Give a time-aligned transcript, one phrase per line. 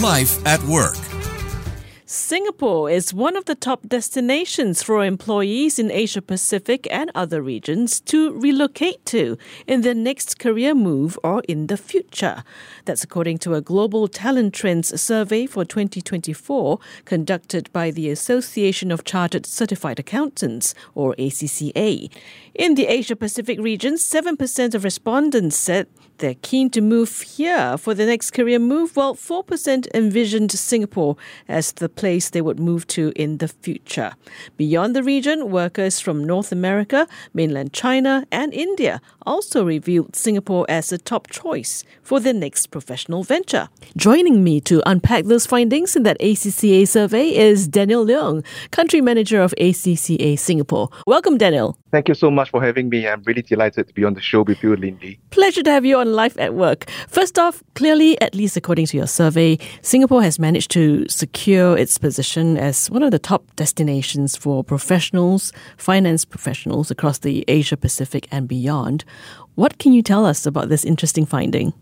[0.00, 0.98] Life at Work.
[2.04, 7.98] Singapore is one of the top destinations for employees in Asia Pacific and other regions
[8.02, 12.44] to relocate to in their next career move or in the future.
[12.84, 19.04] That's according to a Global Talent Trends survey for 2024 conducted by the Association of
[19.04, 22.10] Chartered Certified Accountants or ACCA.
[22.54, 25.88] In the Asia Pacific region, 7% of respondents said
[26.18, 31.16] they're keen to move here for the next career move, while 4% envisioned Singapore
[31.48, 34.12] as the place they would move to in the future.
[34.56, 40.92] Beyond the region, workers from North America, mainland China, and India also revealed Singapore as
[40.92, 43.68] a top choice for their next professional venture.
[43.96, 49.42] Joining me to unpack those findings in that ACCA survey is Daniel Leung, Country Manager
[49.42, 50.88] of ACCA Singapore.
[51.06, 51.76] Welcome, Daniel.
[51.90, 53.06] Thank you so much for having me.
[53.08, 55.18] I'm really delighted to be on the show with you, Lindy.
[55.30, 56.88] Pleasure to have you on Life at Work.
[57.08, 61.98] First off, clearly, at least according to your survey, Singapore has managed to secure its
[61.98, 68.26] position as one of the top destinations for professionals, finance professionals across the Asia Pacific
[68.30, 69.04] and beyond.
[69.54, 71.72] What can you tell us about this interesting finding?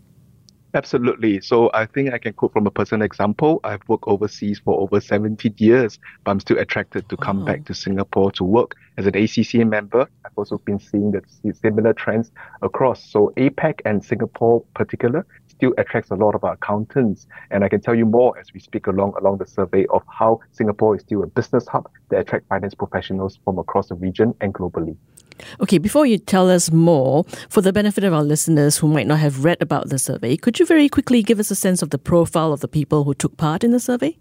[0.75, 1.39] Absolutely.
[1.39, 3.61] So I think I can quote from a personal example.
[3.63, 7.73] I've worked overseas for over 17 years, but I'm still attracted to come back to
[7.73, 10.01] Singapore to work as an ACCA member.
[10.25, 11.21] I've also been seeing the
[11.53, 12.29] similar trends
[12.61, 13.09] across.
[13.09, 17.25] So APAC and Singapore particular still attracts a lot of our accountants.
[17.51, 20.41] And I can tell you more as we speak along along the survey of how
[20.51, 24.53] Singapore is still a business hub that attracts finance professionals from across the region and
[24.53, 24.97] globally.
[25.59, 29.19] Okay, before you tell us more, for the benefit of our listeners who might not
[29.19, 31.97] have read about the survey, could you very quickly give us a sense of the
[31.97, 34.17] profile of the people who took part in the survey?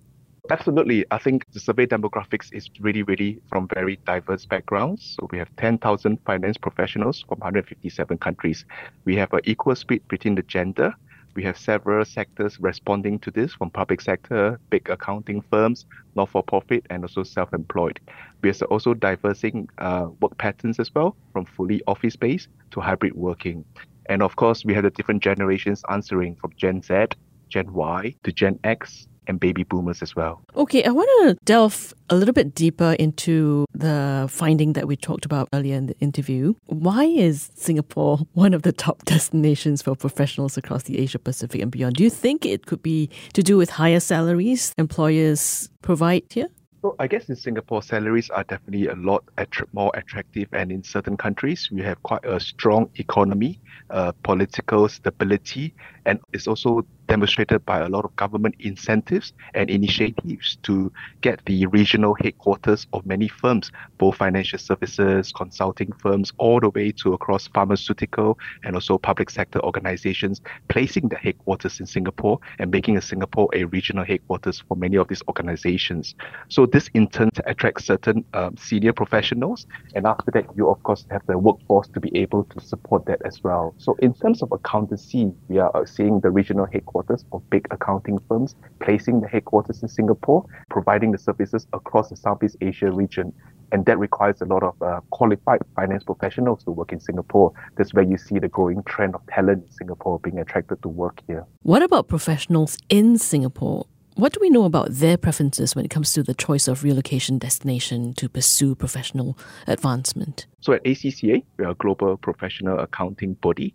[0.50, 1.06] Absolutely.
[1.10, 5.16] I think the survey demographics is really, really from very diverse backgrounds.
[5.18, 8.66] So we have 10,000 finance professionals from 157 countries.
[9.06, 10.94] We have an equal split between the gender
[11.34, 16.42] we have several sectors responding to this from public sector, big accounting firms, not for
[16.42, 18.00] profit, and also self employed.
[18.42, 23.14] We are also diversing uh, work patterns as well, from fully office based to hybrid
[23.14, 23.64] working.
[24.06, 27.06] And of course, we have the different generations answering from Gen Z,
[27.48, 30.42] Gen Y to Gen X, and baby boomers as well.
[30.56, 35.24] Okay, I want to delve a little bit deeper into the finding that we talked
[35.24, 36.54] about earlier in the interview.
[36.66, 41.70] Why is Singapore one of the top destinations for professionals across the Asia Pacific and
[41.70, 41.96] beyond?
[41.96, 46.48] Do you think it could be to do with higher salaries employers provide here?
[46.84, 50.82] So I guess in Singapore, salaries are definitely a lot attra- more attractive, and in
[50.82, 53.58] certain countries, we have quite a strong economy,
[53.88, 55.74] uh, political stability,
[56.04, 61.66] and it's also demonstrated by a lot of government incentives and initiatives to get the
[61.66, 67.48] regional headquarters of many firms, both financial services, consulting firms, all the way to across
[67.48, 73.64] pharmaceutical and also public sector organizations, placing their headquarters in Singapore and making Singapore a
[73.64, 76.14] regional headquarters for many of these organizations.
[76.48, 81.04] So this in turn attracts certain um, senior professionals, and after that, you of course
[81.10, 83.74] have the workforce to be able to support that as well.
[83.78, 87.66] So in terms of accountancy, we are uh, seeing the regional headquarters headquarters of big
[87.70, 93.32] accounting firms, placing the headquarters in Singapore, providing the services across the Southeast Asia region.
[93.72, 97.52] And that requires a lot of uh, qualified finance professionals to work in Singapore.
[97.76, 101.20] That's where you see the growing trend of talent in Singapore being attracted to work
[101.26, 101.44] here.
[101.62, 103.86] What about professionals in Singapore?
[104.16, 107.36] What do we know about their preferences when it comes to the choice of relocation
[107.38, 110.46] destination to pursue professional advancement?
[110.60, 113.74] So at ACCA, we are a global professional accounting body.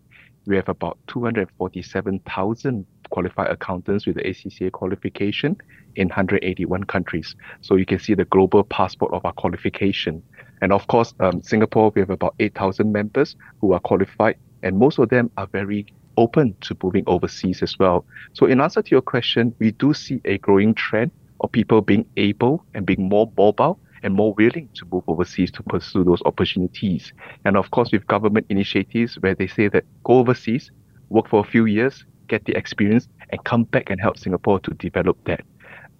[0.50, 5.56] We have about 247,000 qualified accountants with the ACCA qualification
[5.96, 7.36] in 181 countries.
[7.62, 10.24] So you can see the global passport of our qualification.
[10.64, 14.98] And of course, um, Singapore, we have about 8,000 members who are qualified, and most
[14.98, 15.86] of them are very
[16.18, 18.04] open to moving overseas as well.
[18.34, 21.12] So in answer to your question, we do see a growing trend
[21.42, 25.64] of people being able and being more mobile and more willing to move overseas to
[25.64, 27.14] pursue those opportunities.
[27.46, 30.72] And of course, with government initiatives where they say that go overseas,
[31.10, 34.72] work for a few years, get the experience, and come back and help Singapore to
[34.76, 35.42] develop that.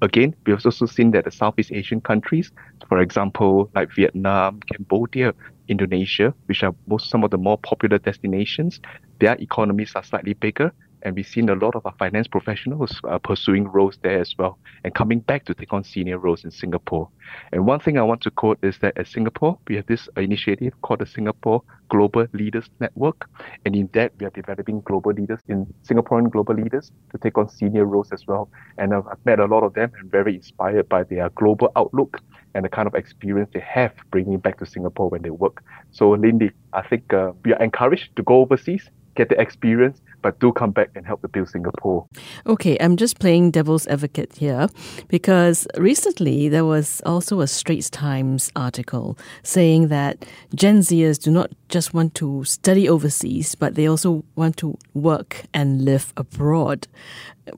[0.02, 2.52] Again, we've also seen that the Southeast Asian countries,
[2.88, 5.34] for example, like Vietnam, Cambodia,
[5.68, 8.80] Indonesia, which are most some of the more popular destinations,
[9.20, 10.72] their economies are slightly bigger,
[11.04, 14.58] and we've seen a lot of our finance professionals uh, pursuing roles there as well
[14.84, 17.10] and coming back to take on senior roles in Singapore.
[17.52, 20.74] And one thing I want to quote is that at Singapore, we have this initiative
[20.82, 23.30] called the Singapore Global Leaders Network.
[23.66, 27.50] And in that, we are developing global leaders in Singaporean global leaders to take on
[27.50, 28.50] senior roles as well.
[28.78, 32.22] And I've met a lot of them and very inspired by their global outlook
[32.56, 35.64] and the kind of experience they have bringing back to Singapore when they work.
[35.92, 38.90] So, Lindy, I think uh, we are encouraged to go overseas
[39.20, 42.08] get the experience, but do come back and help to build Singapore.
[42.48, 44.70] Okay, I'm just playing devil's advocate here
[45.10, 50.26] because recently there was also a Straits Times article saying that
[50.56, 55.44] Gen Zers do not just want to study overseas, but they also want to work
[55.54, 56.88] and live abroad.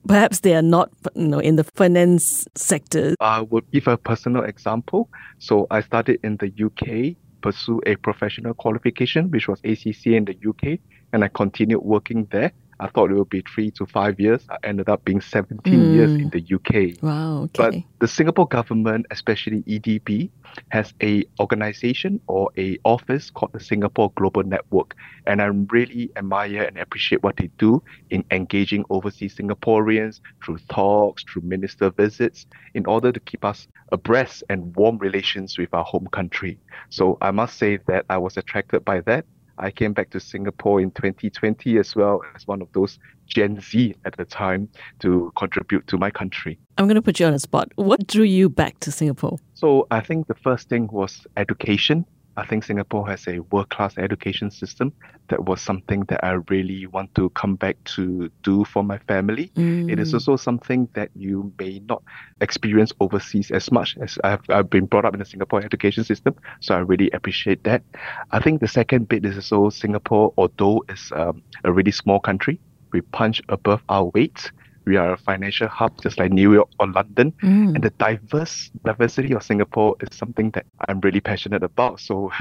[0.08, 3.14] Perhaps they are not, you know, in the finance sector.
[3.20, 5.10] I would give a personal example.
[5.38, 10.38] So I studied in the UK pursue a professional qualification, which was ACCA in the
[10.48, 10.80] UK,
[11.14, 12.52] and I continued working there.
[12.82, 14.44] I thought it would be three to five years.
[14.50, 15.94] I ended up being 17 mm.
[15.94, 17.02] years in the UK.
[17.04, 17.44] Wow.
[17.44, 17.52] Okay.
[17.54, 20.32] But the Singapore government, especially EDB,
[20.70, 24.96] has a organization or a office called the Singapore Global Network.
[25.28, 31.24] And I really admire and appreciate what they do in engaging overseas Singaporeans through talks,
[31.24, 36.08] through minister visits, in order to keep us abreast and warm relations with our home
[36.12, 36.58] country.
[36.90, 39.26] So I must say that I was attracted by that
[39.62, 42.98] I came back to Singapore in 2020 as well as one of those
[43.28, 44.68] Gen Z at the time
[45.00, 46.58] to contribute to my country.
[46.80, 47.72] I'm going to put you on the spot.
[47.76, 49.38] What drew you back to Singapore?
[49.54, 52.06] So I think the first thing was education.
[52.38, 54.94] I think Singapore has a world class education system.
[55.28, 59.52] That was something that I really want to come back to do for my family.
[59.56, 59.92] Mm.
[59.92, 62.04] It is also something that you may not
[62.40, 66.36] experience overseas as much as I've, I've been brought up in the Singapore education system.
[66.62, 67.84] So I really appreciate that.
[68.32, 72.60] I think the second bit is also Singapore, although it's um, a really small country,
[72.94, 74.52] we punch above our weight
[74.86, 77.32] we are a financial hub just like New York or London.
[77.44, 77.76] Mm.
[77.76, 82.00] And the diverse diversity of Singapore is something that I'm really passionate about.
[82.00, 82.32] So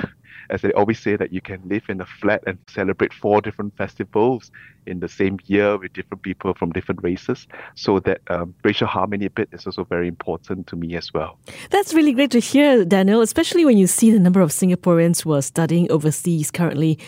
[0.50, 3.76] as they always say that you can live in a flat and celebrate four different
[3.76, 4.50] festivals
[4.86, 7.46] in the same year with different people from different races.
[7.74, 11.38] So that um, racial harmony bit is also very important to me as well.
[11.70, 15.34] That's really great to hear, Daniel, especially when you see the number of Singaporeans who
[15.34, 16.98] are studying overseas currently.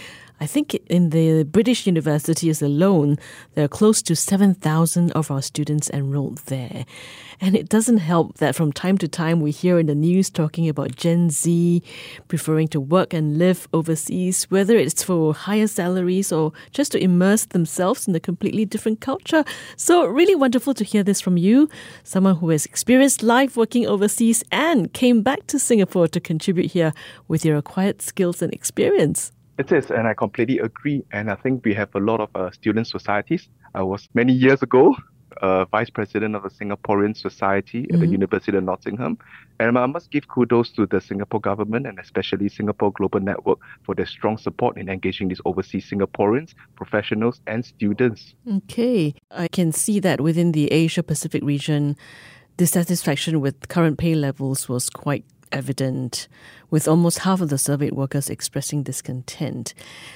[0.43, 3.17] I think in the British universities alone,
[3.55, 6.85] there are close to 7,000 of our students enrolled there.
[7.41, 10.69] And it doesn't help that from time to time we hear in the news talking
[10.69, 11.81] about Gen Z
[12.27, 17.45] preferring to work and live overseas, whether it's for higher salaries or just to immerse
[17.45, 19.45] themselves in a completely different culture.
[19.77, 21.69] So, really wonderful to hear this from you,
[22.03, 26.93] someone who has experienced life working overseas and came back to Singapore to contribute here
[27.29, 29.31] with your acquired skills and experience.
[29.59, 31.05] It is, and I completely agree.
[31.13, 33.49] And I think we have a lot of uh, student societies.
[33.75, 34.97] I was many years ago
[35.41, 37.95] uh, vice president of the Singaporean Society mm-hmm.
[37.95, 38.13] at the mm-hmm.
[38.13, 39.19] University of Nottingham.
[39.59, 43.95] And I must give kudos to the Singapore government and especially Singapore Global Network for
[43.95, 48.35] their strong support in engaging these overseas Singaporeans, professionals, and students.
[48.57, 49.15] Okay.
[49.31, 51.97] I can see that within the Asia Pacific region,
[52.57, 56.29] dissatisfaction with current pay levels was quite evident,
[56.71, 59.75] with almost half of the surveyed workers expressing discontent.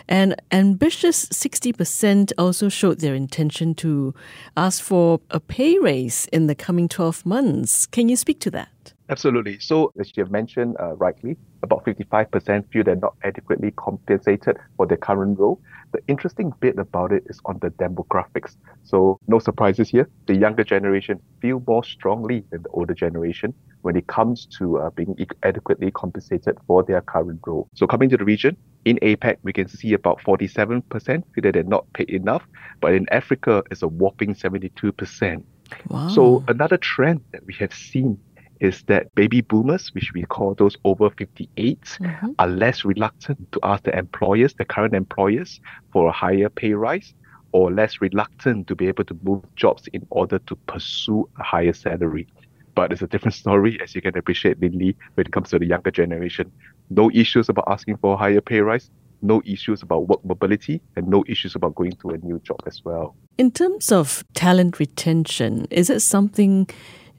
[0.09, 4.15] An ambitious 60% also showed their intention to
[4.57, 7.87] ask for a pay raise in the coming 12 months.
[7.87, 8.95] Can you speak to that?
[9.09, 9.59] Absolutely.
[9.61, 14.87] So, as you have mentioned uh, rightly, about 55% feel they're not adequately compensated for
[14.87, 15.61] their current role.
[15.93, 18.57] The interesting bit about it is on the demographics.
[18.85, 20.09] So, no surprises here.
[20.27, 24.91] The younger generation feel more strongly than the older generation when it comes to uh,
[24.91, 27.69] being adequately compensated for their current role.
[27.75, 31.63] So, coming to the region, in APAC, we can see about 47% feel that they're
[31.63, 32.47] not paid enough,
[32.81, 35.43] but in Africa, it's a whopping 72%.
[35.89, 36.09] Wow.
[36.09, 38.19] So, another trend that we have seen
[38.61, 42.31] is that baby boomers, which we call those over 58, mm-hmm.
[42.39, 45.61] are less reluctant to ask the employers, the current employers,
[45.93, 47.15] for a higher pay rise
[47.53, 51.73] or less reluctant to be able to move jobs in order to pursue a higher
[51.73, 52.27] salary.
[52.75, 55.67] But it's a different story, as you can appreciate, Linley, when it comes to the
[55.67, 56.53] younger generation.
[56.91, 58.91] No issues about asking for a higher pay rise,
[59.23, 62.85] no issues about work mobility, and no issues about going to a new job as
[62.85, 63.17] well.
[63.39, 66.69] In terms of talent retention, is it something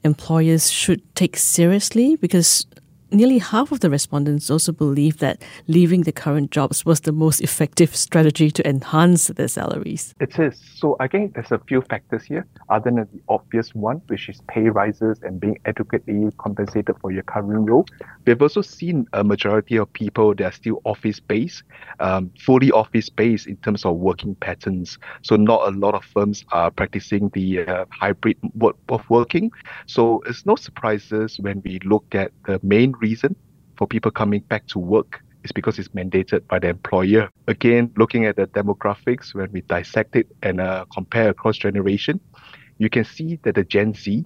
[0.04, 2.66] employers should take seriously because
[3.10, 7.40] nearly half of the respondents also believe that leaving the current jobs was the most
[7.40, 10.14] effective strategy to enhance their salaries.
[10.20, 10.60] It is.
[10.76, 14.68] So think there's a few factors here, other than the obvious one, which is pay
[14.68, 17.86] rises and being adequately compensated for your current role.
[18.26, 21.62] We've also seen a majority of people that are still office based,
[22.00, 24.98] um, fully office based in terms of working patterns.
[25.22, 29.50] So not a lot of firms are practicing the uh, hybrid work of working.
[29.86, 33.36] So it's no surprises when we look at the main reason
[33.76, 37.30] for people coming back to work is because it's mandated by the employer.
[37.46, 42.20] Again, looking at the demographics, when we dissect it and uh, compare across generation,
[42.78, 44.24] you can see that the Gen Z,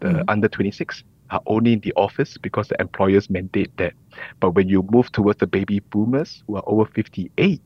[0.00, 0.22] the mm-hmm.
[0.28, 3.92] under 26, are only in the office because the employers mandate that.
[4.40, 7.60] But when you move towards the baby boomers who are over 58,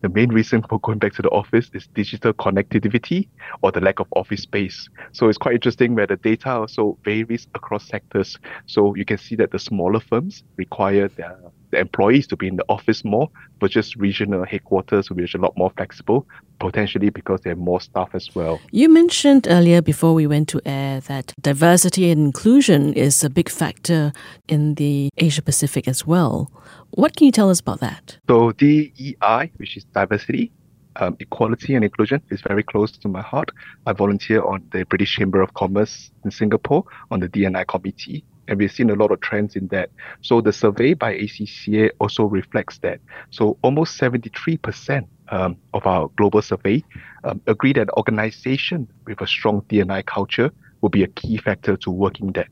[0.00, 3.28] the main reason for going back to the office is digital connectivity
[3.62, 4.88] or the lack of office space.
[5.12, 8.38] So it's quite interesting where the data also varies across sectors.
[8.66, 11.38] So you can see that the smaller firms require their
[11.72, 15.40] the employees to be in the office more, but just regional headquarters, which are a
[15.40, 16.26] lot more flexible,
[16.60, 18.60] potentially because they have more staff as well.
[18.70, 23.48] You mentioned earlier before we went to air that diversity and inclusion is a big
[23.48, 24.12] factor
[24.46, 26.52] in the Asia Pacific as well.
[26.90, 28.18] What can you tell us about that?
[28.28, 30.52] So DEI, which is diversity,
[30.96, 33.50] um, equality and inclusion is very close to my heart.
[33.86, 38.58] I volunteer on the British Chamber of Commerce in Singapore on the DNI committee and
[38.58, 39.90] we've seen a lot of trends in that.
[40.20, 43.00] So the survey by ACCA also reflects that.
[43.30, 46.84] So almost 73% um, of our global survey
[47.24, 51.90] um, agree that organization with a strong DNI culture will be a key factor to
[51.90, 52.48] working there.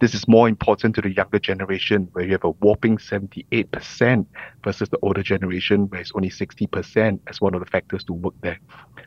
[0.00, 4.26] This is more important to the younger generation where you have a whopping 78%
[4.62, 8.34] versus the older generation where it's only 60% as one of the factors to work
[8.40, 8.60] there.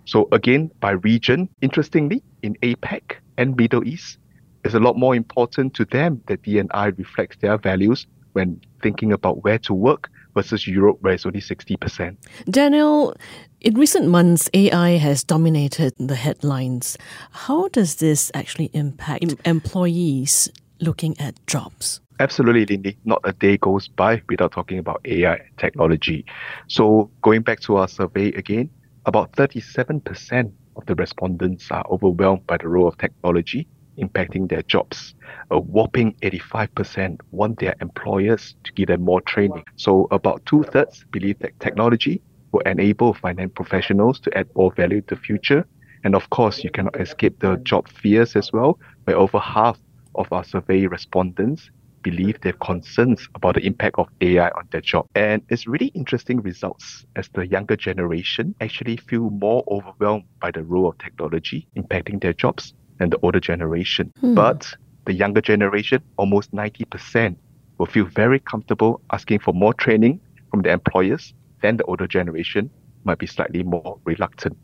[0.03, 4.17] So again, by region, interestingly, in APAC and Middle East,
[4.63, 9.43] it's a lot more important to them that DNI reflects their values when thinking about
[9.43, 12.15] where to work versus Europe, where it's only 60%.
[12.49, 13.13] Daniel,
[13.59, 16.97] in recent months, AI has dominated the headlines.
[17.31, 20.49] How does this actually impact employees
[20.79, 21.99] looking at jobs?
[22.19, 22.97] Absolutely, Lindy.
[23.03, 26.25] Not a day goes by without talking about AI technology.
[26.67, 28.69] So, going back to our survey again,
[29.05, 33.67] about 37% of the respondents are overwhelmed by the role of technology
[34.01, 35.15] impacting their jobs.
[35.51, 39.63] A whopping 85% want their employers to give them more training.
[39.75, 45.01] So about two thirds believe that technology will enable finance professionals to add more value
[45.01, 45.65] to the future.
[46.03, 49.77] And of course, you cannot escape the job fears as well, where over half
[50.15, 51.69] of our survey respondents
[52.03, 55.05] believe they have concerns about the impact of AI on their job.
[55.13, 60.63] And it's really interesting results as the younger generation actually feel more overwhelmed by the
[60.63, 64.13] role of technology impacting their jobs than the older generation.
[64.19, 64.35] Hmm.
[64.35, 64.73] But
[65.05, 67.35] the younger generation, almost 90%,
[67.79, 72.69] will feel very comfortable asking for more training from their employers than the older generation
[73.03, 74.55] might be slightly more reluctant.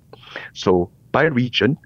[0.53, 1.79] So, by region,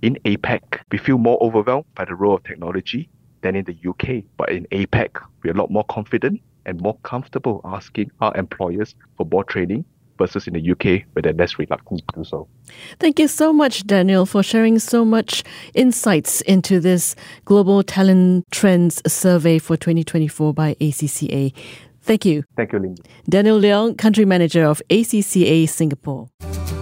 [0.00, 3.10] in APAC, we feel more overwhelmed by the role of technology
[3.42, 4.24] than in the UK.
[4.38, 5.10] But in APAC,
[5.42, 9.84] we're a lot more confident and more comfortable asking our employers for more training
[10.18, 12.48] versus in the UK where they're less reluctant to do so.
[12.98, 15.44] Thank you so much, Daniel, for sharing so much
[15.74, 21.52] insights into this Global Talent Trends Survey for 2024 by ACCA.
[22.02, 22.44] Thank you.
[22.56, 23.02] Thank you, Linda.
[23.28, 26.28] Daniel Leung, Country Manager of ACCA Singapore.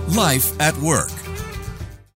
[0.09, 1.26] Life at Work